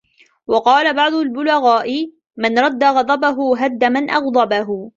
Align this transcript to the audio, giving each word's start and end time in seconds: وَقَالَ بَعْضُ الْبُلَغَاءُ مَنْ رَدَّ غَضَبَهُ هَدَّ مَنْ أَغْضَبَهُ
وَقَالَ 0.47 0.93
بَعْضُ 0.95 1.13
الْبُلَغَاءُ 1.13 2.11
مَنْ 2.37 2.59
رَدَّ 2.59 2.83
غَضَبَهُ 2.83 3.57
هَدَّ 3.65 3.83
مَنْ 3.83 4.09
أَغْضَبَهُ 4.09 4.89